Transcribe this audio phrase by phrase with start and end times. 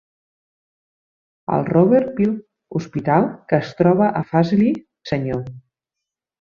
[1.57, 2.33] El Robert Peel
[2.81, 4.73] Hospital, que es troba a Fazeley,
[5.15, 5.49] senyor.